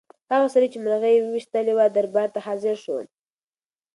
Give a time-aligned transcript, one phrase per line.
[0.31, 2.97] هغه سړی چې مرغۍ یې ویشتلې وه دربار ته حاضر شو.